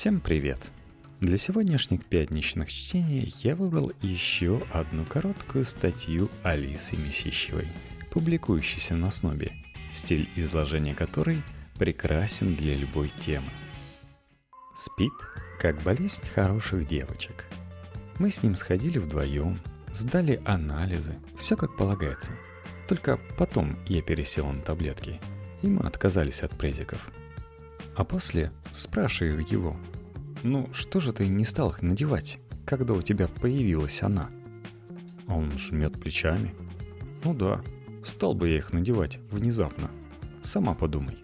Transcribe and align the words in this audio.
Всем 0.00 0.18
привет! 0.22 0.72
Для 1.20 1.36
сегодняшних 1.36 2.06
пятничных 2.06 2.72
чтений 2.72 3.30
я 3.40 3.54
выбрал 3.54 3.92
еще 4.00 4.62
одну 4.72 5.04
короткую 5.04 5.62
статью 5.64 6.30
Алисы 6.42 6.96
Месищевой, 6.96 7.68
публикующейся 8.10 8.94
на 8.94 9.10
Снобе, 9.10 9.52
стиль 9.92 10.26
изложения 10.36 10.94
которой 10.94 11.42
прекрасен 11.78 12.54
для 12.54 12.76
любой 12.76 13.10
темы. 13.20 13.50
Спит, 14.74 15.12
как 15.60 15.78
болезнь 15.82 16.26
хороших 16.28 16.88
девочек. 16.88 17.44
Мы 18.18 18.30
с 18.30 18.42
ним 18.42 18.56
сходили 18.56 18.96
вдвоем, 18.96 19.58
сдали 19.92 20.40
анализы, 20.46 21.16
все 21.36 21.58
как 21.58 21.76
полагается. 21.76 22.32
Только 22.88 23.20
потом 23.36 23.78
я 23.86 24.00
пересел 24.00 24.46
на 24.46 24.62
таблетки, 24.62 25.20
и 25.60 25.66
мы 25.66 25.86
отказались 25.86 26.42
от 26.42 26.52
презиков– 26.52 27.10
а 28.00 28.04
после 28.04 28.50
спрашиваю 28.72 29.44
его, 29.46 29.76
«Ну, 30.42 30.72
что 30.72 31.00
же 31.00 31.12
ты 31.12 31.28
не 31.28 31.44
стал 31.44 31.68
их 31.68 31.82
надевать, 31.82 32.38
когда 32.64 32.94
у 32.94 33.02
тебя 33.02 33.28
появилась 33.28 34.02
она?» 34.02 34.30
Он 35.26 35.50
жмет 35.58 36.00
плечами. 36.00 36.54
«Ну 37.24 37.34
да, 37.34 37.60
стал 38.02 38.32
бы 38.32 38.48
я 38.48 38.56
их 38.56 38.72
надевать 38.72 39.18
внезапно. 39.30 39.90
Сама 40.42 40.72
подумай». 40.72 41.22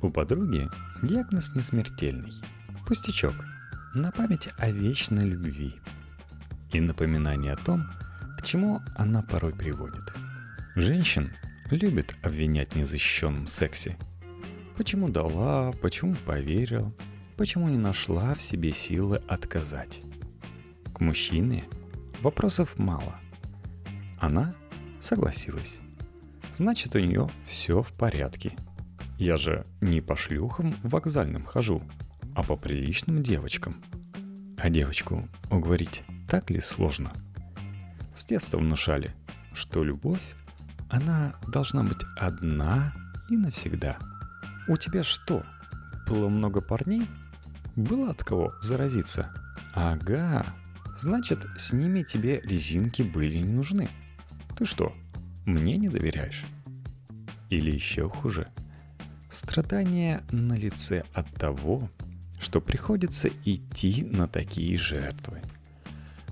У 0.00 0.10
подруги 0.10 0.68
диагноз 1.02 1.52
не 1.56 1.62
смертельный. 1.62 2.32
Пустячок. 2.86 3.34
На 3.92 4.12
память 4.12 4.50
о 4.56 4.70
вечной 4.70 5.24
любви. 5.24 5.74
И 6.72 6.80
напоминание 6.80 7.54
о 7.54 7.56
том, 7.56 7.90
к 8.38 8.44
чему 8.44 8.82
она 8.94 9.22
порой 9.22 9.52
приводит. 9.52 10.14
Женщин 10.76 11.32
любят 11.72 12.14
обвинять 12.22 12.74
в 12.74 12.76
незащищенном 12.76 13.48
сексе– 13.48 13.98
Почему 14.80 15.10
дала, 15.10 15.72
почему 15.82 16.14
поверила, 16.24 16.90
почему 17.36 17.68
не 17.68 17.76
нашла 17.76 18.32
в 18.32 18.40
себе 18.40 18.72
силы 18.72 19.20
отказать. 19.28 20.00
К 20.94 21.00
мужчине 21.00 21.64
вопросов 22.22 22.78
мало. 22.78 23.20
Она 24.18 24.54
согласилась. 24.98 25.80
Значит, 26.54 26.94
у 26.94 26.98
нее 26.98 27.28
все 27.44 27.82
в 27.82 27.92
порядке. 27.92 28.56
Я 29.18 29.36
же 29.36 29.66
не 29.82 30.00
по 30.00 30.16
шлюхам 30.16 30.74
вокзальным 30.82 31.44
хожу, 31.44 31.82
а 32.34 32.42
по 32.42 32.56
приличным 32.56 33.22
девочкам. 33.22 33.74
А 34.56 34.70
девочку 34.70 35.28
уговорить 35.50 36.04
так 36.26 36.48
ли 36.48 36.58
сложно? 36.58 37.12
С 38.14 38.24
детства 38.24 38.56
внушали, 38.56 39.14
что 39.52 39.84
любовь, 39.84 40.34
она 40.88 41.34
должна 41.52 41.82
быть 41.82 42.00
одна 42.16 42.94
и 43.28 43.36
навсегда– 43.36 43.98
у 44.70 44.76
тебя 44.76 45.02
что, 45.02 45.44
было 46.06 46.28
много 46.28 46.60
парней? 46.60 47.02
Было 47.74 48.10
от 48.10 48.22
кого 48.22 48.54
заразиться? 48.62 49.32
Ага, 49.74 50.46
значит, 50.96 51.44
с 51.56 51.72
ними 51.72 52.04
тебе 52.04 52.40
резинки 52.42 53.02
были 53.02 53.38
не 53.38 53.52
нужны. 53.52 53.88
Ты 54.56 54.66
что, 54.66 54.94
мне 55.44 55.76
не 55.76 55.88
доверяешь? 55.88 56.44
Или 57.48 57.72
еще 57.72 58.08
хуже, 58.08 58.46
страдания 59.28 60.22
на 60.30 60.52
лице 60.52 61.02
от 61.14 61.28
того, 61.34 61.90
что 62.38 62.60
приходится 62.60 63.28
идти 63.44 64.04
на 64.04 64.28
такие 64.28 64.78
жертвы. 64.78 65.42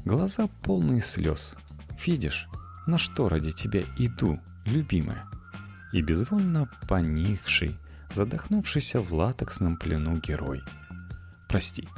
Глаза 0.04 0.48
полные 0.62 1.00
слез. 1.00 1.56
Видишь, 2.06 2.46
на 2.86 2.98
что 2.98 3.28
ради 3.28 3.50
тебя 3.50 3.82
иду, 3.98 4.38
любимая. 4.64 5.26
И 5.92 6.02
безвольно 6.02 6.70
поникший, 6.86 7.76
задохнувшийся 8.14 9.00
в 9.00 9.12
латексном 9.12 9.76
плену 9.76 10.16
герой. 10.16 10.62
Прости, 11.48 11.88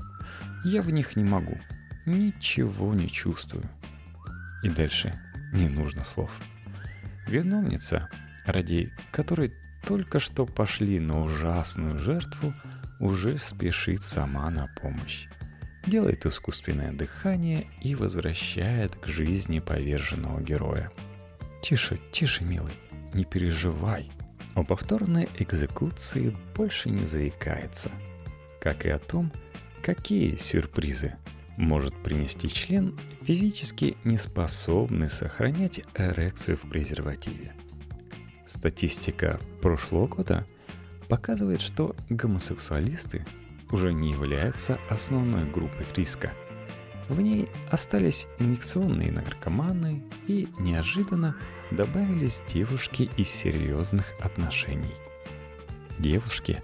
я 0.64 0.82
в 0.82 0.92
них 0.92 1.16
не 1.16 1.24
могу, 1.24 1.58
ничего 2.06 2.94
не 2.94 3.08
чувствую. 3.08 3.68
И 4.62 4.68
дальше 4.68 5.14
не 5.52 5.68
нужно 5.68 6.04
слов. 6.04 6.30
Виновница, 7.26 8.08
ради 8.46 8.92
которой 9.10 9.52
только 9.86 10.18
что 10.18 10.46
пошли 10.46 11.00
на 11.00 11.22
ужасную 11.22 11.98
жертву, 11.98 12.54
уже 12.98 13.38
спешит 13.38 14.02
сама 14.02 14.50
на 14.50 14.68
помощь. 14.80 15.26
Делает 15.86 16.26
искусственное 16.26 16.92
дыхание 16.92 17.66
и 17.80 17.94
возвращает 17.94 18.94
к 18.96 19.06
жизни 19.06 19.60
поверженного 19.60 20.40
героя. 20.42 20.90
Тише, 21.62 21.98
тише, 22.12 22.44
милый, 22.44 22.74
не 23.14 23.24
переживай. 23.24 24.10
О 24.54 24.64
повторной 24.64 25.28
экзекуции 25.38 26.36
больше 26.56 26.90
не 26.90 27.06
заикается, 27.06 27.90
как 28.60 28.84
и 28.84 28.90
о 28.90 28.98
том, 28.98 29.32
какие 29.82 30.36
сюрпризы 30.36 31.14
может 31.56 31.94
принести 32.02 32.48
член, 32.48 32.98
физически 33.22 33.96
не 34.04 34.18
способный 34.18 35.08
сохранять 35.08 35.82
эрекцию 35.94 36.56
в 36.56 36.68
презервативе. 36.68 37.52
Статистика 38.46 39.38
прошлого 39.62 40.08
года 40.08 40.46
показывает, 41.08 41.60
что 41.60 41.94
гомосексуалисты 42.08 43.24
уже 43.70 43.92
не 43.92 44.10
являются 44.10 44.78
основной 44.88 45.44
группой 45.44 45.86
риска. 45.94 46.32
В 47.10 47.20
ней 47.20 47.48
остались 47.72 48.28
инъекционные 48.38 49.10
наркоманы 49.10 50.04
и 50.28 50.48
неожиданно 50.60 51.34
добавились 51.72 52.40
девушки 52.46 53.10
из 53.16 53.28
серьезных 53.28 54.12
отношений. 54.20 54.94
Девушки, 55.98 56.62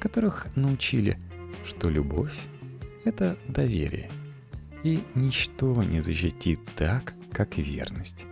которых 0.00 0.48
научили, 0.56 1.16
что 1.64 1.90
любовь– 1.90 2.36
это 3.04 3.38
доверие, 3.46 4.10
и 4.82 5.00
ничто 5.14 5.80
не 5.84 6.00
защитит 6.00 6.58
так, 6.74 7.14
как 7.30 7.56
верность. 7.56 8.26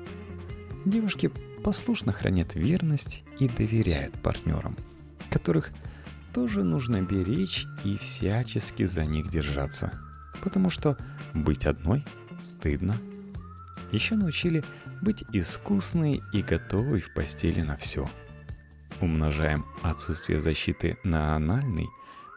Девушки 0.85 1.31
послушно 1.63 2.11
хранят 2.11 2.57
верность 2.57 3.23
и 3.39 3.49
доверяют 3.49 4.21
партнерам, 4.21 4.77
которых 5.31 5.71
тоже 6.35 6.65
нужно 6.65 7.03
беречь 7.03 7.67
и 7.85 7.97
всячески 7.97 8.85
за 8.85 9.05
них 9.05 9.31
держаться, 9.31 9.93
потому 10.43 10.69
что 10.69 10.99
быть 11.33 11.67
одной 11.67 12.05
стыдно. 12.43 12.95
Еще 13.93 14.17
научили 14.17 14.65
быть 15.01 15.25
искусной 15.33 16.23
и 16.33 16.43
готовой 16.43 17.01
в 17.01 17.15
постели 17.15 17.63
на 17.63 17.77
все. 17.77 18.09
Умножаем 19.01 19.65
отсутствие 19.83 20.41
защиты 20.41 20.99
на 21.05 21.35
анальный, 21.35 21.89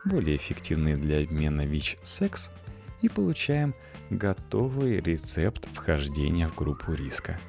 более 0.05 0.37
эффективный 0.37 0.95
для 0.95 1.21
обмена 1.21 1.65
ВИЧ 1.65 1.97
секс, 2.03 2.51
и 3.01 3.09
получаем 3.09 3.75
готовый 4.09 4.99
рецепт 4.99 5.67
вхождения 5.73 6.47
в 6.47 6.55
группу 6.55 6.93
риска. 6.93 7.39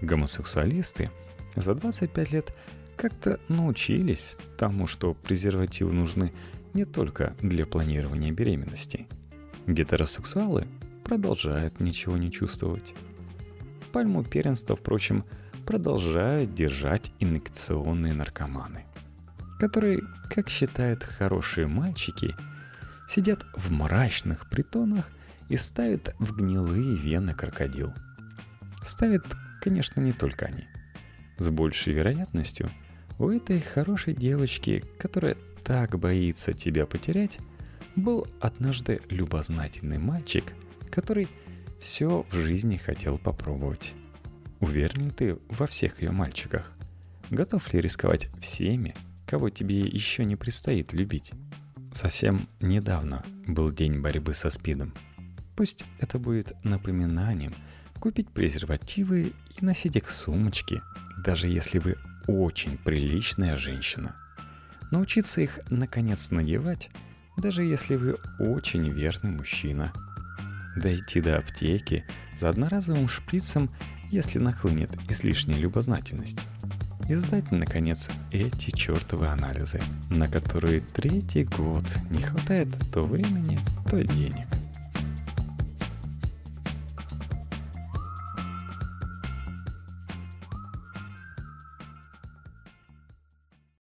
Гомосексуалисты 0.00 1.10
за 1.56 1.74
25 1.74 2.32
лет 2.32 2.54
как-то 2.96 3.40
научились 3.48 4.36
тому, 4.58 4.86
что 4.86 5.14
презервативы 5.14 5.92
нужны 5.92 6.32
не 6.74 6.84
только 6.84 7.34
для 7.40 7.64
планирования 7.64 8.32
беременности. 8.32 9.06
Гетеросексуалы 9.66 10.66
продолжают 11.04 11.80
ничего 11.80 12.16
не 12.16 12.32
чувствовать. 12.32 12.94
Пальму 13.92 14.24
первенства, 14.24 14.76
впрочем, 14.76 15.24
продолжают 15.66 16.54
держать 16.54 17.12
инъекционные 17.20 18.14
наркоманы, 18.14 18.84
которые, 19.60 20.00
как 20.30 20.48
считают 20.48 21.04
хорошие 21.04 21.66
мальчики, 21.66 22.34
сидят 23.08 23.44
в 23.54 23.70
мрачных 23.70 24.48
притонах 24.48 25.10
и 25.48 25.56
ставят 25.56 26.14
в 26.18 26.34
гнилые 26.34 26.96
вены 26.96 27.34
крокодил. 27.34 27.92
Ставят, 28.82 29.24
конечно, 29.60 30.00
не 30.00 30.12
только 30.12 30.46
они. 30.46 30.64
С 31.38 31.48
большей 31.50 31.92
вероятностью 31.92 32.68
у 33.18 33.28
этой 33.28 33.60
хорошей 33.60 34.14
девочки, 34.14 34.82
которая 34.98 35.36
так 35.62 35.98
боится 35.98 36.52
тебя 36.52 36.86
потерять, 36.86 37.38
был 37.96 38.26
однажды 38.40 39.00
любознательный 39.10 39.98
мальчик, 39.98 40.54
который 40.90 41.28
все 41.80 42.24
в 42.30 42.34
жизни 42.34 42.76
хотел 42.76 43.18
попробовать. 43.18 43.94
Уверен 44.60 45.06
ли 45.06 45.10
ты 45.10 45.38
во 45.48 45.66
всех 45.66 46.00
ее 46.00 46.12
мальчиках? 46.12 46.72
Готов 47.30 47.72
ли 47.72 47.80
рисковать 47.80 48.28
всеми, 48.40 48.94
кого 49.26 49.50
тебе 49.50 49.80
еще 49.80 50.24
не 50.24 50.36
предстоит 50.36 50.92
любить? 50.92 51.32
Совсем 51.92 52.46
недавно 52.60 53.24
был 53.46 53.70
день 53.70 54.00
борьбы 54.00 54.34
со 54.34 54.50
СПИДом. 54.50 54.94
Пусть 55.56 55.84
это 55.98 56.18
будет 56.18 56.52
напоминанием 56.64 57.52
купить 57.98 58.30
презервативы 58.30 59.32
и 59.58 59.64
носить 59.64 59.96
их 59.96 60.06
в 60.06 60.12
сумочке, 60.12 60.82
даже 61.24 61.48
если 61.48 61.78
вы 61.78 61.96
очень 62.26 62.78
приличная 62.78 63.56
женщина. 63.56 64.16
Научиться 64.90 65.40
их 65.40 65.60
наконец 65.70 66.30
надевать, 66.30 66.90
даже 67.36 67.62
если 67.64 67.96
вы 67.96 68.16
очень 68.38 68.88
верный 68.90 69.30
мужчина– 69.30 69.92
дойти 70.76 71.20
до 71.20 71.38
аптеки 71.38 72.04
за 72.38 72.48
одноразовым 72.48 73.08
шприцем, 73.08 73.70
если 74.10 74.38
нахлынет 74.38 74.90
излишняя 75.08 75.58
любознательность. 75.58 76.38
и 77.08 77.14
сдать, 77.14 77.50
наконец, 77.50 78.10
эти 78.30 78.70
чертовы 78.70 79.26
анализы, 79.26 79.80
на 80.08 80.28
которые 80.28 80.80
третий 80.80 81.44
год 81.44 81.84
не 82.10 82.22
хватает 82.22 82.68
то 82.92 83.02
времени, 83.02 83.58
то 83.90 84.02
денег. 84.02 84.46